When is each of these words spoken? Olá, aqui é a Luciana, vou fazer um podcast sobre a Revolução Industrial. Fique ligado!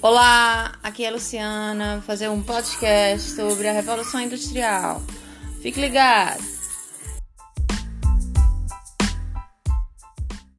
Olá, 0.00 0.78
aqui 0.80 1.04
é 1.04 1.08
a 1.08 1.10
Luciana, 1.10 1.94
vou 1.94 2.02
fazer 2.02 2.28
um 2.28 2.40
podcast 2.40 3.32
sobre 3.32 3.66
a 3.66 3.72
Revolução 3.72 4.20
Industrial. 4.20 5.02
Fique 5.60 5.80
ligado! 5.80 6.57